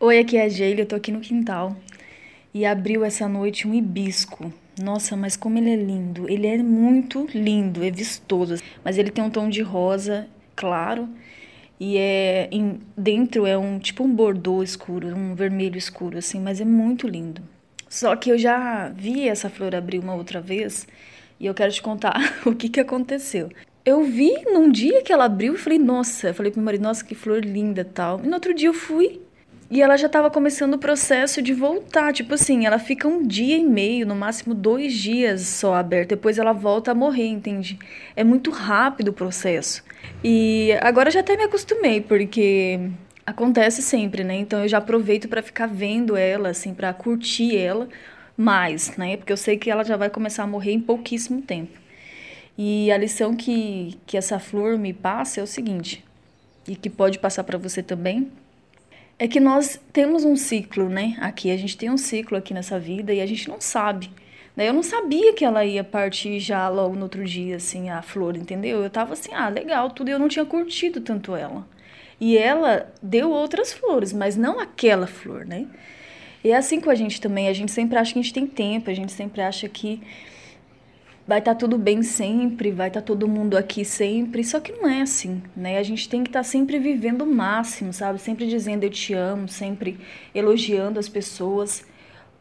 [0.00, 1.76] Oi, aqui é a Geile, eu tô aqui no quintal.
[2.54, 4.52] E abriu essa noite um hibisco.
[4.80, 6.30] Nossa, mas como ele é lindo.
[6.30, 8.62] Ele é muito lindo, é vistoso.
[8.84, 11.08] Mas ele tem um tom de rosa claro.
[11.80, 16.60] E é em, dentro é um tipo um bordô escuro, um vermelho escuro assim, mas
[16.60, 17.42] é muito lindo.
[17.88, 20.86] Só que eu já vi essa flor abrir uma outra vez
[21.40, 23.50] e eu quero te contar o que que aconteceu.
[23.84, 26.82] Eu vi num dia que ela abriu e falei, nossa, eu falei pro meu marido,
[26.82, 28.20] nossa, que flor linda tal.
[28.22, 29.22] E no outro dia eu fui
[29.70, 32.12] e ela já estava começando o processo de voltar.
[32.12, 36.16] Tipo assim, ela fica um dia e meio, no máximo dois dias só aberta.
[36.16, 37.78] Depois ela volta a morrer, entende?
[38.16, 39.84] É muito rápido o processo.
[40.24, 42.80] E agora já até me acostumei, porque
[43.26, 44.36] acontece sempre, né?
[44.36, 47.88] Então eu já aproveito para ficar vendo ela, assim, para curtir ela
[48.36, 49.18] mais, né?
[49.18, 51.78] Porque eu sei que ela já vai começar a morrer em pouquíssimo tempo.
[52.56, 56.04] E a lição que, que essa flor me passa é o seguinte,
[56.66, 58.32] e que pode passar para você também,
[59.18, 61.16] é que nós temos um ciclo, né?
[61.20, 64.10] Aqui, a gente tem um ciclo aqui nessa vida e a gente não sabe.
[64.54, 64.68] Né?
[64.68, 68.36] Eu não sabia que ela ia partir já logo no outro dia, assim, a flor,
[68.36, 68.82] entendeu?
[68.82, 71.66] Eu tava assim, ah, legal, tudo, eu não tinha curtido tanto ela.
[72.20, 75.66] E ela deu outras flores, mas não aquela flor, né?
[76.42, 78.46] E é assim com a gente também, a gente sempre acha que a gente tem
[78.46, 80.00] tempo, a gente sempre acha que
[81.28, 84.42] vai estar tá tudo bem sempre, vai estar tá todo mundo aqui sempre.
[84.42, 85.76] Só que não é assim, né?
[85.76, 88.18] A gente tem que estar tá sempre vivendo o máximo, sabe?
[88.18, 90.00] Sempre dizendo eu te amo, sempre
[90.34, 91.84] elogiando as pessoas.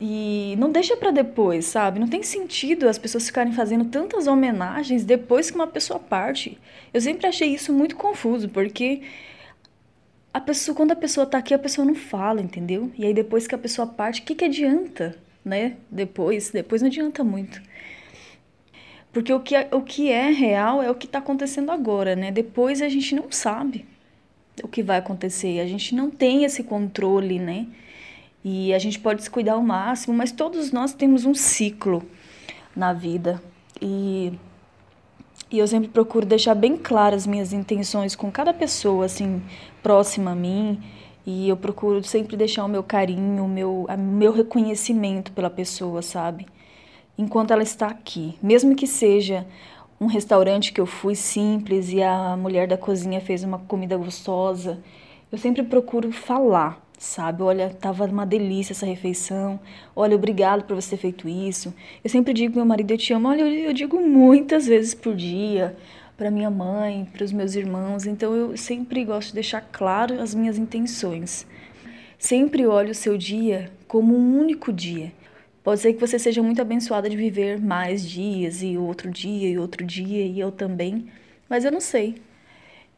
[0.00, 1.98] E não deixa para depois, sabe?
[1.98, 6.56] Não tem sentido as pessoas ficarem fazendo tantas homenagens depois que uma pessoa parte.
[6.94, 9.02] Eu sempre achei isso muito confuso, porque
[10.32, 12.92] a pessoa, quando a pessoa tá aqui, a pessoa não fala, entendeu?
[12.96, 15.76] E aí depois que a pessoa parte, o que, que adianta, né?
[15.90, 17.60] Depois, depois não adianta muito.
[19.18, 22.30] Porque o que é, o que é real é o que está acontecendo agora, né?
[22.30, 23.84] Depois a gente não sabe
[24.62, 27.66] o que vai acontecer, a gente não tem esse controle, né?
[28.44, 32.00] E a gente pode se cuidar ao máximo, mas todos nós temos um ciclo
[32.76, 33.42] na vida.
[33.82, 34.32] E,
[35.50, 39.42] e eu sempre procuro deixar bem claras as minhas intenções com cada pessoa, assim,
[39.82, 40.80] próxima a mim.
[41.26, 46.02] E eu procuro sempre deixar o meu carinho, o meu, o meu reconhecimento pela pessoa,
[46.02, 46.46] sabe?
[47.18, 48.38] Enquanto ela está aqui.
[48.40, 49.44] Mesmo que seja
[50.00, 54.78] um restaurante que eu fui simples e a mulher da cozinha fez uma comida gostosa,
[55.30, 57.42] eu sempre procuro falar, sabe?
[57.42, 59.58] Olha, tava uma delícia essa refeição.
[59.94, 61.74] Olha, obrigado por você ter feito isso.
[62.02, 63.28] Eu sempre digo meu marido, eu te amo.
[63.28, 65.76] Olha, eu digo muitas vezes por dia
[66.16, 68.06] para minha mãe, para os meus irmãos.
[68.06, 71.46] Então eu sempre gosto de deixar claro as minhas intenções.
[72.18, 75.12] Sempre olho o seu dia como um único dia.
[75.68, 79.58] Pode ser que você seja muito abençoada de viver mais dias e outro dia e
[79.58, 81.08] outro dia e eu também,
[81.46, 82.14] mas eu não sei.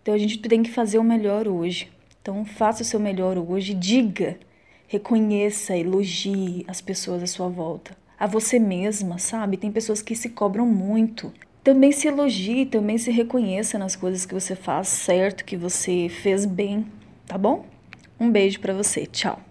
[0.00, 1.90] Então a gente tem que fazer o melhor hoje.
[2.22, 4.38] Então faça o seu melhor hoje, diga,
[4.86, 7.96] reconheça, elogie as pessoas à sua volta.
[8.16, 9.56] A você mesma, sabe?
[9.56, 11.32] Tem pessoas que se cobram muito.
[11.64, 16.46] Também se elogie, também se reconheça nas coisas que você faz certo, que você fez
[16.46, 16.86] bem,
[17.26, 17.66] tá bom?
[18.20, 19.06] Um beijo para você.
[19.06, 19.49] Tchau.